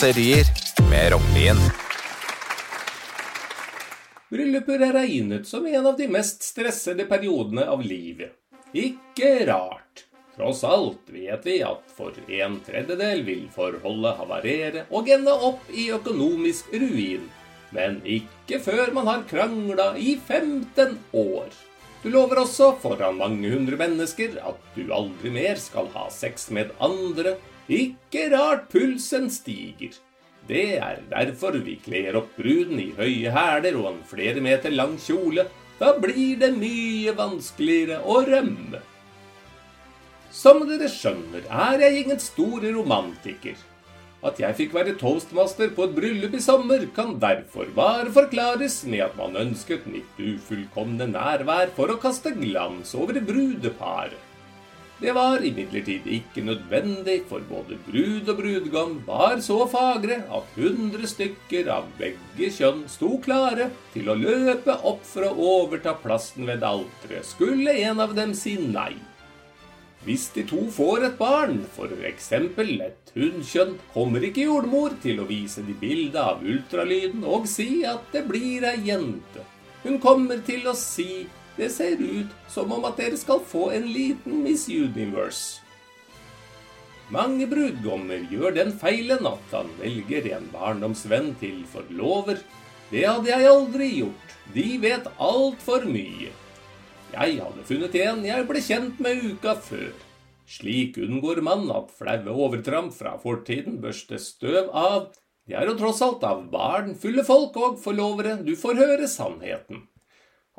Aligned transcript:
raserier 0.00 0.46
med 0.90 1.12
Rognlien. 1.12 1.56
Brylluper 4.30 4.80
er 4.80 4.94
regnet 4.96 5.48
som 5.48 5.66
en 5.66 5.86
av 5.86 5.98
de 5.98 6.06
mest 6.08 6.40
stressede 6.42 7.04
periodene 7.04 7.66
av 7.68 7.82
livet. 7.84 8.32
Ikke 8.72 9.44
rart. 9.44 10.06
Tross 10.38 10.64
alt 10.64 11.12
vet 11.12 11.44
vi 11.44 11.58
at 11.66 11.92
for 11.92 12.16
en 12.32 12.56
tredjedel 12.64 13.26
vil 13.28 13.44
forholdet 13.52 14.16
havarere 14.22 14.86
og 14.88 15.10
ende 15.12 15.36
opp 15.50 15.68
i 15.68 15.90
økonomisk 15.92 16.72
ruin. 16.72 17.28
Men 17.76 18.00
ikke 18.00 18.62
før 18.64 18.94
man 18.96 19.10
har 19.10 19.26
krangla 19.28 19.92
i 20.00 20.14
15 20.16 20.96
år. 21.12 21.52
Du 22.02 22.08
lover 22.08 22.38
også 22.40 22.70
foran 22.80 23.18
mange 23.20 23.50
hundre 23.52 23.76
mennesker 23.76 24.38
at 24.48 24.60
du 24.72 24.86
aldri 24.96 25.32
mer 25.34 25.58
skal 25.60 25.90
ha 25.92 26.06
sex 26.12 26.48
med 26.54 26.70
andre. 26.80 27.34
Ikke 27.68 28.30
rart 28.32 28.70
pulsen 28.72 29.28
stiger. 29.30 29.98
Det 30.48 30.78
er 30.80 31.02
derfor 31.10 31.58
vi 31.60 31.76
kler 31.84 32.16
opp 32.18 32.32
bruden 32.38 32.80
i 32.80 32.88
høye 32.96 33.34
hæler 33.34 33.76
og 33.76 33.90
en 33.92 34.00
flere 34.08 34.40
meter 34.40 34.72
lang 34.72 34.96
kjole. 34.98 35.44
Da 35.80 35.92
blir 36.00 36.40
det 36.40 36.54
mye 36.56 37.12
vanskeligere 37.16 38.00
å 38.00 38.22
rømme. 38.24 38.80
Som 40.32 40.64
dere 40.68 40.88
skjønner, 40.88 41.44
er 41.50 41.84
jeg 41.84 42.04
ingen 42.04 42.20
stor 42.22 42.64
romantiker. 42.64 43.60
At 44.20 44.40
jeg 44.42 44.56
fikk 44.58 44.74
være 44.76 44.98
toastmaster 45.00 45.70
på 45.72 45.86
et 45.86 45.94
bryllup 45.96 46.34
i 46.36 46.42
sommer, 46.44 46.82
kan 46.96 47.14
derfor 47.22 47.70
bare 47.76 48.10
forklares 48.12 48.82
med 48.84 49.06
at 49.06 49.14
man 49.16 49.38
ønsket 49.40 49.86
mitt 49.88 50.18
ufullkomne 50.20 51.08
nærvær 51.08 51.72
for 51.76 51.88
å 51.88 52.00
kaste 52.02 52.34
glans 52.36 52.92
over 52.98 53.16
brudeparet. 53.24 54.18
Det 55.00 55.14
var 55.16 55.40
imidlertid 55.40 56.04
ikke 56.12 56.42
nødvendig, 56.44 57.22
for 57.30 57.40
både 57.48 57.78
brud 57.86 58.28
og 58.28 58.42
brudgom 58.42 58.98
var 59.06 59.40
så 59.40 59.62
fagre 59.72 60.18
at 60.28 60.50
hundre 60.60 61.08
stykker 61.08 61.70
av 61.72 61.86
begge 61.96 62.50
kjønn 62.52 62.82
sto 62.92 63.14
klare 63.24 63.70
til 63.94 64.12
å 64.12 64.18
løpe 64.20 64.76
opp 64.84 65.00
for 65.08 65.24
å 65.24 65.32
overta 65.54 65.96
plassen 66.02 66.44
ved 66.44 66.66
alteret, 66.68 67.24
skulle 67.24 67.78
en 67.88 68.04
av 68.04 68.12
dem 68.18 68.36
si 68.36 68.58
nei. 68.60 68.92
Hvis 70.04 70.30
de 70.32 70.46
to 70.48 70.62
får 70.72 71.04
et 71.10 71.16
barn, 71.18 71.58
f.eks. 71.76 72.30
et 72.32 73.10
hunnkjønn, 73.12 73.74
kommer 73.92 74.24
ikke 74.24 74.46
jordmor 74.46 74.94
til 75.02 75.20
å 75.20 75.28
vise 75.28 75.60
de 75.66 75.74
bilde 75.76 76.20
av 76.20 76.40
ultralyden 76.40 77.26
og 77.28 77.48
si 77.50 77.82
at 77.84 78.08
det 78.14 78.24
blir 78.30 78.64
ei 78.64 78.78
jente. 78.86 79.44
Hun 79.84 80.00
kommer 80.00 80.40
til 80.46 80.64
å 80.68 80.76
si 80.76 81.26
det 81.58 81.68
ser 81.74 82.00
ut 82.00 82.32
som 82.48 82.72
om 82.72 82.86
at 82.88 82.96
dere 82.96 83.18
skal 83.20 83.42
få 83.44 83.68
en 83.76 83.90
liten 83.92 84.40
Miss 84.44 84.68
Universe. 84.72 85.60
Mange 87.12 87.44
brudgommer 87.50 88.22
gjør 88.30 88.54
den 88.56 88.70
feilen 88.80 89.26
at 89.28 89.52
han 89.52 89.68
velger 89.80 90.30
en 90.36 90.46
barndomsvenn 90.52 91.34
til 91.40 91.64
forlover. 91.68 92.38
Det 92.88 93.02
hadde 93.04 93.32
jeg 93.32 93.50
aldri 93.50 93.88
gjort. 93.98 94.36
De 94.54 94.68
vet 94.80 95.10
altfor 95.18 95.84
mye. 95.90 96.30
Jeg 97.10 97.40
hadde 97.42 97.64
funnet 97.66 97.94
en 97.98 98.20
jeg 98.22 98.46
ble 98.46 98.60
kjent 98.62 99.00
med 99.02 99.24
uka 99.32 99.56
før. 99.58 99.90
Slik 100.50 100.98
unngår 101.02 101.40
man 101.42 101.64
at 101.74 101.90
flaue 101.94 102.34
overtramp 102.46 102.94
fra 102.94 103.16
fortiden 103.18 103.80
børstes 103.82 104.28
støv 104.36 104.70
av. 104.70 105.10
Det 105.46 105.56
er 105.58 105.66
jo 105.66 105.74
tross 105.80 106.02
alt 106.06 106.22
av 106.26 106.44
barn, 106.52 106.92
fulle 106.94 107.24
folk 107.26 107.58
og 107.58 107.80
forlovere 107.82 108.36
du 108.46 108.52
får 108.58 108.78
høre 108.78 109.10
sannheten. 109.10 109.82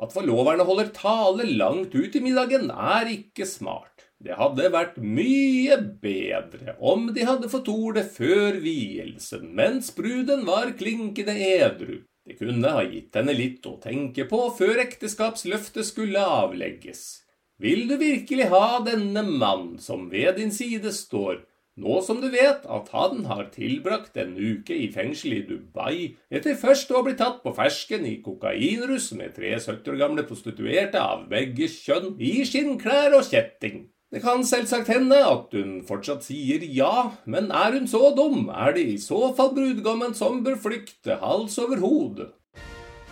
At 0.02 0.12
forloverne 0.12 0.66
holder 0.68 0.92
tale 0.92 1.48
langt 1.48 1.96
ut 1.96 2.20
i 2.20 2.24
middagen, 2.24 2.68
er 2.68 3.08
ikke 3.08 3.48
smart. 3.48 4.10
Det 4.22 4.36
hadde 4.36 4.68
vært 4.74 5.00
mye 5.00 5.80
bedre 6.04 6.76
om 6.78 7.08
de 7.16 7.24
hadde 7.26 7.48
fått 7.50 7.72
ordet 7.72 8.04
før 8.12 8.60
vielsen, 8.60 9.48
mens 9.56 9.88
bruden 9.96 10.44
var 10.46 10.76
klinkende 10.76 11.34
edru. 11.48 12.02
Det 12.22 12.36
kunne 12.38 12.70
ha 12.70 12.82
gitt 12.86 13.16
henne 13.18 13.34
litt 13.34 13.64
å 13.66 13.78
tenke 13.82 14.28
på 14.30 14.44
før 14.58 14.78
ekteskapsløftet 14.84 15.88
skulle 15.88 16.22
avlegges. 16.22 17.22
Vil 17.62 17.88
du 17.90 17.96
virkelig 17.98 18.46
ha 18.52 18.78
denne 18.86 19.24
mann 19.26 19.74
som 19.82 20.08
ved 20.10 20.38
din 20.38 20.54
side 20.54 20.92
står, 20.94 21.40
nå 21.82 21.98
som 22.04 22.20
du 22.20 22.28
vet 22.30 22.66
at 22.76 22.90
han 22.92 23.24
har 23.30 23.46
tilbrakt 23.54 24.18
en 24.20 24.34
uke 24.36 24.76
i 24.76 24.90
fengsel 24.92 25.38
i 25.38 25.44
Dubai 25.48 26.12
etter 26.28 26.58
først 26.58 26.90
å 26.92 26.98
ha 26.98 27.06
blitt 27.06 27.18
tatt 27.22 27.40
på 27.42 27.54
fersken 27.56 28.04
i 28.06 28.18
kokainruss 28.24 29.08
med 29.16 29.32
tre 29.38 29.54
70 29.56 29.94
år 29.94 29.98
gamle 30.02 30.26
prostituerte 30.28 31.00
av 31.00 31.24
begge 31.30 31.70
kjønn 31.72 32.18
i 32.20 32.42
skinnklær 32.48 33.16
og 33.16 33.24
kjetting? 33.30 33.86
Det 34.12 34.20
kan 34.20 34.42
selvsagt 34.44 34.90
hende 34.92 35.16
at 35.24 35.54
hun 35.56 35.78
fortsatt 35.88 36.26
sier 36.26 36.60
ja, 36.68 37.14
men 37.24 37.46
er 37.48 37.78
hun 37.78 37.86
så 37.88 38.10
dum, 38.12 38.50
er 38.52 38.74
det 38.76 38.82
i 38.92 38.98
så 39.00 39.30
fall 39.38 39.54
brudgommen 39.56 40.12
som 40.12 40.42
bør 40.44 40.58
flykte 40.60 41.16
hals 41.22 41.56
over 41.62 41.80
hode. 41.80 42.26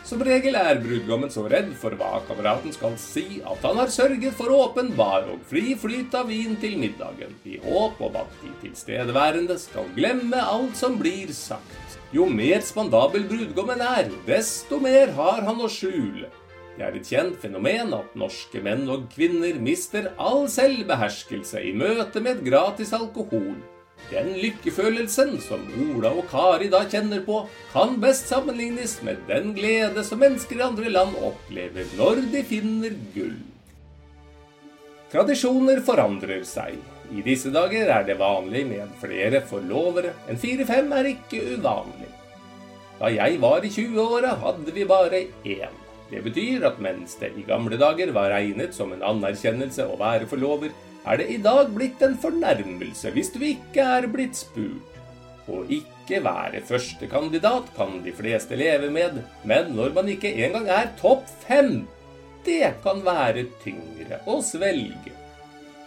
Som 0.04 0.20
regel 0.26 0.58
er 0.60 0.82
brudgommen 0.82 1.32
så 1.32 1.46
redd 1.48 1.70
for 1.80 1.96
hva 1.96 2.18
kameraten 2.28 2.74
skal 2.76 2.98
si, 3.00 3.40
at 3.40 3.64
han 3.64 3.80
har 3.80 3.88
sørget 3.94 4.36
for 4.36 4.52
åpen 4.52 4.90
bar 4.98 5.24
og 5.32 5.40
fri 5.48 5.72
flyt 5.80 6.18
av 6.20 6.28
vin 6.28 6.58
til 6.60 6.76
middagen, 6.82 7.32
i 7.48 7.56
håp 7.64 8.02
om 8.04 8.20
at 8.20 8.36
de 8.42 8.52
tilstedeværende 8.66 9.56
skal 9.62 9.88
glemme 9.96 10.42
alt 10.52 10.76
som 10.76 11.00
blir 11.00 11.32
sagt. 11.32 11.96
Jo 12.12 12.28
mer 12.28 12.60
spandabel 12.66 13.24
brudgommen 13.30 13.80
er, 13.86 14.12
desto 14.28 14.82
mer 14.84 15.16
har 15.16 15.46
han 15.48 15.64
å 15.64 15.72
skjule. 15.72 16.28
Det 16.76 16.86
er 16.86 16.96
et 16.96 17.10
kjent 17.10 17.36
fenomen 17.42 17.92
at 17.96 18.14
norske 18.18 18.62
menn 18.64 18.86
og 18.92 19.08
kvinner 19.12 19.58
mister 19.60 20.12
all 20.20 20.46
selvbeherskelse 20.52 21.60
i 21.66 21.74
møte 21.76 22.22
med 22.24 22.44
gratis 22.46 22.94
alkohol. 22.96 23.58
Den 24.08 24.32
lykkefølelsen 24.40 25.36
som 25.44 25.66
Ola 25.84 26.10
og 26.16 26.24
Kari 26.30 26.70
da 26.72 26.80
kjenner 26.88 27.20
på, 27.26 27.42
kan 27.74 27.98
best 28.02 28.30
sammenlignes 28.32 28.96
med 29.06 29.20
den 29.28 29.52
glede 29.54 30.02
som 30.06 30.22
mennesker 30.22 30.58
i 30.58 30.64
andre 30.66 30.90
land 30.90 31.18
opplever 31.20 31.90
når 31.98 32.24
de 32.32 32.42
finner 32.48 32.96
gull. 33.14 33.36
Tradisjoner 35.10 35.82
forandrer 35.84 36.46
seg. 36.46 36.78
I 37.10 37.22
disse 37.26 37.50
dager 37.50 37.90
er 37.90 38.06
det 38.06 38.18
vanlig 38.20 38.62
med 38.70 38.90
flere 39.02 39.42
forlovere. 39.42 40.14
En 40.30 40.38
fire-fem 40.38 40.92
er 40.94 41.12
ikke 41.16 41.42
uvanlig. 41.56 42.10
Da 43.00 43.10
jeg 43.10 43.40
var 43.42 43.64
i 43.66 43.72
20-åra, 43.74 44.36
hadde 44.44 44.74
vi 44.76 44.86
bare 44.86 45.24
én. 45.42 45.78
Det 46.10 46.22
betyr 46.24 46.64
at 46.66 46.80
mens 46.82 47.14
det 47.20 47.30
i 47.38 47.46
gamle 47.46 47.78
dager 47.78 48.10
var 48.14 48.32
regnet 48.34 48.74
som 48.74 48.90
en 48.94 49.04
anerkjennelse 49.06 49.86
å 49.86 49.98
være 50.00 50.26
forlover, 50.30 50.72
er 51.06 51.20
det 51.20 51.28
i 51.32 51.38
dag 51.40 51.70
blitt 51.72 52.02
en 52.04 52.16
fornærmelse 52.20 53.12
hvis 53.14 53.30
du 53.32 53.44
ikke 53.46 53.84
er 53.98 54.08
blitt 54.10 54.36
spurt. 54.42 54.98
Å 55.50 55.62
ikke 55.72 56.20
være 56.22 56.60
førstekandidat 56.66 57.70
kan 57.76 57.96
de 58.04 58.12
fleste 58.14 58.58
leve 58.58 58.90
med, 58.92 59.22
men 59.46 59.72
når 59.74 59.94
man 59.96 60.10
ikke 60.12 60.34
engang 60.44 60.68
er 60.70 60.92
topp 61.00 61.24
fem, 61.46 61.86
det 62.46 62.74
kan 62.84 63.02
være 63.06 63.48
tyngre 63.64 64.20
å 64.30 64.38
svelge. 64.44 65.14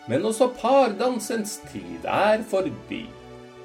Men 0.10 0.26
også 0.28 0.50
pardansens 0.60 1.60
tid 1.72 2.04
er 2.10 2.44
forbi. 2.48 3.06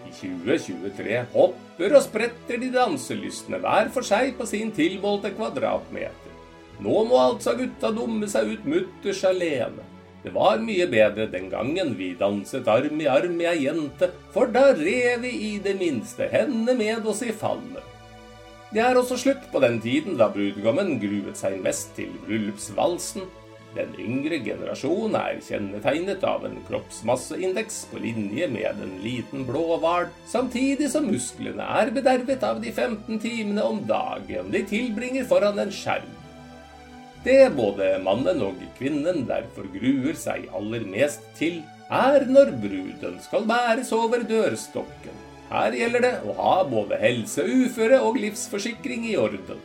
I 0.08 0.12
2023 0.14 1.18
hopper 1.34 1.96
og 1.98 2.04
spretter 2.06 2.62
de 2.62 2.70
danselystne 2.72 3.58
hver 3.60 3.90
for 3.92 4.06
seg 4.06 4.36
på 4.38 4.46
sin 4.48 4.70
tilmålte 4.74 5.34
kvadratmeter. 5.34 6.27
Nå 6.84 7.04
må 7.08 7.18
altså 7.18 7.56
gutta 7.58 7.90
dumme 7.94 8.28
seg 8.30 8.54
ut 8.54 8.66
mutters 8.68 9.24
alene. 9.26 9.86
Det 10.22 10.32
var 10.34 10.58
mye 10.62 10.86
bedre 10.90 11.28
den 11.30 11.46
gangen 11.50 11.94
vi 11.98 12.12
danset 12.18 12.66
arm 12.68 13.00
i 13.00 13.06
arm 13.10 13.36
med 13.38 13.52
ei 13.52 13.64
jente, 13.64 14.10
for 14.34 14.50
da 14.54 14.72
red 14.76 15.22
vi 15.22 15.30
i 15.46 15.52
det 15.62 15.76
minste 15.78 16.26
henne 16.32 16.74
med 16.78 17.06
oss 17.06 17.22
i 17.26 17.32
fallet. 17.32 17.94
Det 18.74 18.82
er 18.84 18.98
også 19.00 19.16
slutt 19.16 19.46
på 19.52 19.62
den 19.64 19.78
tiden 19.80 20.18
da 20.20 20.28
brudgommen 20.28 20.98
gruet 21.00 21.38
seg 21.40 21.56
mest 21.64 21.94
til 21.96 22.10
bryllupsvalsen. 22.26 23.24
Den 23.76 23.94
yngre 24.00 24.40
generasjonen 24.44 25.16
er 25.16 25.40
kjennetegnet 25.44 26.24
av 26.26 26.44
en 26.48 26.58
kroppsmasseindeks 26.68 27.82
på 27.92 28.02
linje 28.02 28.48
med 28.52 28.82
en 28.84 28.94
liten 29.04 29.44
blå 29.48 29.78
samtidig 30.26 30.90
som 30.92 31.08
musklene 31.08 31.64
er 31.80 31.92
bedervet 31.94 32.44
av 32.44 32.60
de 32.64 32.72
15 32.72 33.20
timene 33.22 33.64
om 33.64 33.84
dagen 33.86 34.50
de 34.52 34.64
tilbringer 34.66 35.28
foran 35.28 35.60
en 35.62 35.72
skjerm. 35.72 36.17
Det 37.24 37.50
både 37.56 37.96
mannen 38.04 38.42
og 38.46 38.60
kvinnen 38.78 39.24
derfor 39.28 39.66
gruer 39.72 40.18
seg 40.18 40.46
aller 40.54 40.84
mest 40.86 41.24
til, 41.38 41.62
er 41.90 42.26
når 42.28 42.52
bruden 42.62 43.16
skal 43.24 43.48
bæres 43.48 43.90
over 43.96 44.22
dørstokken. 44.28 45.24
Her 45.48 45.72
gjelder 45.72 46.04
det 46.04 46.14
å 46.28 46.36
ha 46.36 46.54
både 46.68 47.00
helse, 47.00 47.42
uføre 47.42 48.02
og 48.04 48.20
livsforsikring 48.20 49.08
i 49.08 49.16
orden. 49.16 49.64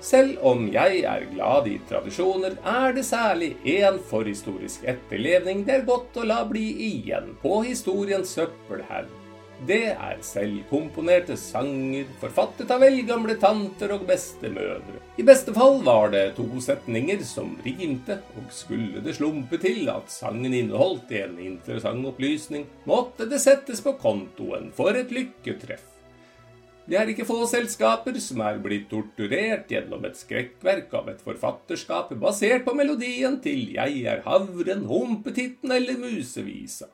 Selv 0.00 0.40
om 0.48 0.64
jeg 0.72 1.02
er 1.04 1.26
glad 1.34 1.68
i 1.68 1.76
tradisjoner, 1.90 2.56
er 2.64 2.94
det 2.96 3.04
særlig 3.04 3.50
én 3.68 4.00
forhistorisk 4.10 4.86
etterlevning 4.88 5.66
det 5.66 5.74
er 5.76 5.88
godt 5.88 6.16
å 6.16 6.24
la 6.24 6.40
bli 6.48 6.64
igjen 6.88 7.34
på 7.42 7.60
historiens 7.68 8.32
søppelhaug. 8.32 9.19
Det 9.68 9.92
er 9.92 10.22
selvkomponerte 10.24 11.36
sanger, 11.36 12.08
forfattet 12.22 12.70
av 12.72 12.84
eldgamle 12.86 13.36
tanter 13.40 13.92
og 13.96 14.06
bestemødre. 14.08 15.00
I 15.20 15.26
beste 15.26 15.52
fall 15.56 15.82
var 15.84 16.12
det 16.14 16.24
to 16.38 16.46
setninger 16.64 17.20
som 17.28 17.52
rimte, 17.64 18.20
og 18.40 18.48
skulle 18.54 19.02
det 19.04 19.18
slumpe 19.18 19.60
til 19.60 19.90
at 19.92 20.08
sangen 20.12 20.56
inneholdt 20.56 21.12
en 21.20 21.36
interessant 21.44 22.08
opplysning, 22.08 22.66
måtte 22.88 23.28
det 23.28 23.42
settes 23.42 23.84
på 23.84 23.98
kontoen 24.00 24.70
for 24.76 24.96
et 24.96 25.12
lykketreff. 25.12 25.84
Det 26.90 26.96
er 26.98 27.10
ikke 27.12 27.26
få 27.28 27.44
selskaper 27.46 28.16
som 28.18 28.40
er 28.42 28.56
blitt 28.62 28.88
torturert 28.90 29.68
gjennom 29.70 30.02
et 30.08 30.16
skrekkverk 30.18 30.94
av 30.98 31.10
et 31.12 31.20
forfatterskap 31.22 32.10
basert 32.18 32.64
på 32.66 32.74
melodien 32.74 33.36
til 33.44 33.76
Jeg 33.76 34.00
er 34.10 34.24
havren, 34.24 34.88
Humpetitten 34.88 35.70
eller 35.76 36.00
Musevisa. 36.00 36.88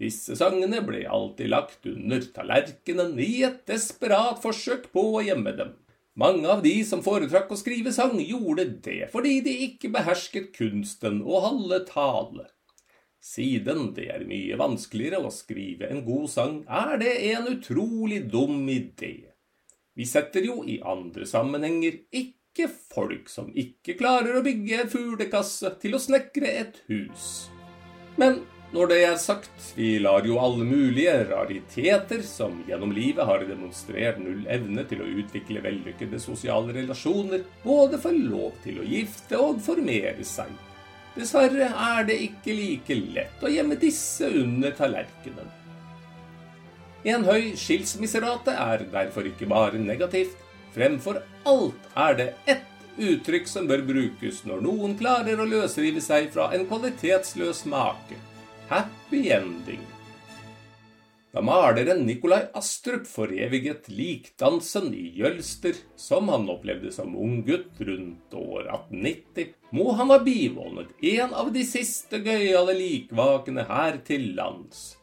Disse 0.00 0.34
sangene 0.38 0.80
ble 0.82 1.04
alltid 1.06 1.52
lagt 1.52 1.86
under 1.86 2.22
tallerkenen 2.34 3.14
i 3.22 3.44
et 3.46 3.62
desperat 3.70 4.40
forsøk 4.42 4.90
på 4.94 5.04
å 5.14 5.22
gjemme 5.22 5.54
dem. 5.54 5.74
Mange 6.18 6.46
av 6.50 6.62
de 6.62 6.74
som 6.86 7.02
foretrakk 7.02 7.50
å 7.50 7.58
skrive 7.58 7.90
sang, 7.94 8.18
gjorde 8.22 8.68
det 8.86 9.08
fordi 9.10 9.40
de 9.42 9.54
ikke 9.68 9.90
behersket 9.94 10.52
kunsten 10.54 11.22
å 11.26 11.40
holde 11.42 11.80
tale. 11.88 12.48
Siden 13.24 13.88
det 13.96 14.10
er 14.12 14.26
mye 14.28 14.58
vanskeligere 14.60 15.22
å 15.24 15.32
skrive 15.34 15.88
en 15.90 16.04
god 16.06 16.28
sang, 16.30 16.58
er 16.68 16.98
det 17.00 17.14
en 17.32 17.48
utrolig 17.54 18.20
dum 18.30 18.66
idé. 18.68 19.30
Vi 19.94 20.06
setter 20.06 20.44
jo 20.44 20.60
i 20.66 20.80
andre 20.84 21.26
sammenhenger 21.26 22.02
ikke 22.14 22.68
folk 22.68 23.30
som 23.32 23.48
ikke 23.50 23.96
klarer 23.98 24.36
å 24.38 24.44
bygge 24.44 24.84
en 24.84 24.92
fuglekasse, 24.92 25.72
til 25.82 25.96
å 25.96 26.02
snekre 26.02 26.50
et 26.50 26.82
hus. 26.90 27.48
Men 28.20 28.42
når 28.74 28.88
det 28.90 28.96
er 29.06 29.18
sagt, 29.22 29.66
vi 29.76 30.00
lar 30.02 30.24
jo 30.26 30.40
alle 30.42 30.64
mulige 30.66 31.12
rariteter 31.28 32.24
som 32.26 32.56
gjennom 32.66 32.90
livet 32.94 33.22
har 33.28 33.44
demonstrert 33.46 34.18
null 34.18 34.40
evne 34.50 34.82
til 34.90 35.04
å 35.04 35.10
utvikle 35.22 35.62
vellykkede 35.62 36.18
sosiale 36.18 36.74
relasjoner, 36.74 37.44
både 37.62 38.00
få 38.02 38.10
lov 38.16 38.56
til 38.64 38.80
å 38.82 38.88
gifte 38.88 39.38
og 39.38 39.62
formere 39.62 40.26
seg. 40.26 40.50
Dessverre 41.14 41.70
er 41.70 42.08
det 42.08 42.18
ikke 42.24 42.58
like 42.58 42.98
lett 43.14 43.46
å 43.46 43.52
gjemme 43.54 43.78
disse 43.78 44.32
under 44.42 44.74
tallerkenen. 44.74 45.54
En 47.06 47.30
høy 47.30 47.52
skilsmisserate 47.60 48.58
er 48.58 48.88
derfor 48.90 49.30
ikke 49.30 49.46
bare 49.46 49.78
negativt. 49.78 50.34
Fremfor 50.74 51.22
alt 51.46 51.90
er 51.94 52.18
det 52.18 52.30
ett 52.50 52.98
uttrykk 52.98 53.46
som 53.46 53.70
bør 53.70 53.86
brukes 53.86 54.42
når 54.48 54.66
noen 54.66 54.98
klarer 54.98 55.38
å 55.38 55.46
løsrive 55.46 56.02
seg 56.02 56.32
fra 56.34 56.50
en 56.56 56.66
kvalitetsløs 56.66 57.68
make. 57.70 58.18
Happy 58.68 59.30
ending. 59.30 59.80
Da 61.32 61.42
maleren 61.42 62.06
Nikolai 62.06 62.46
Astrup 62.52 63.06
foreviget 63.06 63.88
likdansen 63.88 64.94
i 64.94 65.10
Jølster, 65.18 65.74
som 65.96 66.28
han 66.28 66.48
opplevde 66.48 66.92
som 66.94 67.16
ung 67.16 67.42
gutt 67.44 67.80
rundt 67.80 68.34
år 68.38 68.70
1890, 68.70 69.50
må 69.76 69.92
han 69.98 70.12
ha 70.14 70.18
bivånet 70.22 70.94
en 71.10 71.34
av 71.34 71.50
de 71.52 71.64
siste 71.66 72.22
gøyale 72.24 72.76
likvakene 72.78 73.66
her 73.68 73.98
til 74.06 74.30
lands 74.38 74.94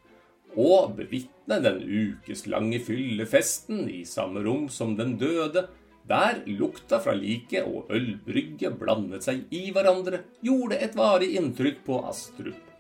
og 0.56 0.98
bevitne 0.98 1.60
den 1.64 1.84
ukeslange 1.86 2.82
fyllefesten 2.84 3.86
i 3.92 4.02
samme 4.08 4.42
rom 4.44 4.68
som 4.70 4.98
den 4.98 5.18
døde, 5.22 5.68
der 6.08 6.42
lukta 6.48 7.00
fra 7.00 7.14
liket 7.16 7.70
og 7.70 7.94
ølbrygget 7.94 8.76
blandet 8.82 9.24
seg 9.28 9.46
i 9.54 9.70
hverandre, 9.72 10.26
gjorde 10.44 10.82
et 10.82 10.98
varig 10.98 11.36
inntrykk 11.40 11.86
på 11.86 12.02
Astrup. 12.10 12.71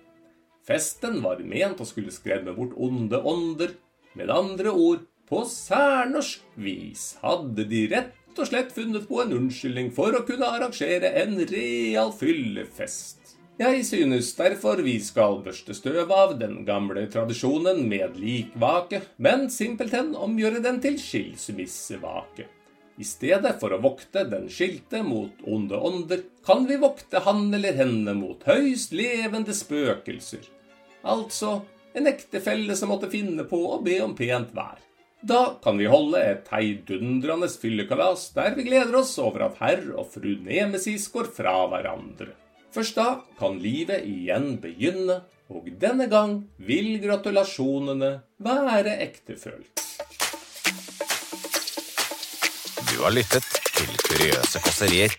Festen 0.68 1.22
var 1.24 1.42
ment 1.46 1.82
å 1.82 1.88
skulle 1.88 2.14
skremme 2.14 2.54
bort 2.58 2.76
onde 2.78 3.18
ånder. 3.18 3.74
Med 4.18 4.30
andre 4.30 4.72
ord, 4.72 5.08
på 5.32 5.46
særnorsk 5.48 6.44
vis 6.60 7.14
hadde 7.22 7.64
de 7.72 7.86
rett 7.94 8.40
og 8.40 8.48
slett 8.50 8.74
funnet 8.76 9.08
på 9.08 9.22
en 9.24 9.34
unnskyldning 9.38 9.92
for 9.96 10.16
å 10.16 10.26
kunne 10.28 10.48
arrangere 10.48 11.14
en 11.24 11.38
real 11.48 12.12
fyllefest. 12.16 13.38
Jeg 13.62 13.84
synes 13.86 14.32
derfor 14.36 14.82
vi 14.84 14.96
skal 15.04 15.42
børste 15.46 15.76
støv 15.78 16.12
av 16.16 16.38
den 16.40 16.64
gamle 16.66 17.04
tradisjonen 17.12 17.84
med 17.90 18.18
likvake, 18.20 19.04
men 19.22 19.50
simpelthen 19.54 20.16
omgjøre 20.18 20.64
den 20.64 20.82
til 20.84 20.98
skilsmissevake. 21.00 22.48
I 23.00 23.06
stedet 23.08 23.56
for 23.62 23.74
å 23.74 23.82
vokte 23.82 24.26
den 24.30 24.50
skilte 24.52 25.02
mot 25.06 25.44
onde 25.48 25.78
ånder, 25.78 26.24
kan 26.46 26.66
vi 26.68 26.78
vokte 26.82 27.24
han 27.26 27.48
eller 27.54 27.78
henne 27.78 28.14
mot 28.18 28.44
høyst 28.48 28.94
levende 28.96 29.56
spøkelser. 29.56 30.44
Altså 31.02 31.62
en 31.98 32.08
ektefelle 32.08 32.76
som 32.78 32.92
måtte 32.92 33.10
finne 33.12 33.46
på 33.48 33.60
å 33.74 33.80
be 33.84 33.98
om 34.04 34.16
pent 34.18 34.54
vær. 34.56 34.80
Da 35.22 35.42
kan 35.62 35.78
vi 35.78 35.86
holde 35.86 36.18
et 36.26 36.48
heidundrende 36.50 37.50
fyllekalas 37.62 38.32
der 38.34 38.56
vi 38.58 38.66
gleder 38.66 39.02
oss 39.04 39.14
over 39.22 39.46
at 39.50 39.60
herr 39.62 39.84
og 39.94 40.08
fru 40.16 40.32
Nemesis 40.42 41.06
går 41.14 41.30
fra 41.36 41.54
hverandre. 41.70 42.32
Først 42.74 42.98
da 42.98 43.22
kan 43.38 43.60
livet 43.62 44.08
igjen 44.08 44.56
begynne, 44.64 45.22
og 45.52 45.68
denne 45.78 46.08
gang 46.10 46.38
vil 46.56 46.96
gratulasjonene 47.04 48.12
være 48.42 48.96
ektefølt. 49.04 49.91
Du 53.02 53.06
har 53.08 53.16
lyttet 53.18 53.46
til 53.74 53.96
Kuriøse 53.98 54.60
kåserier 54.62 55.14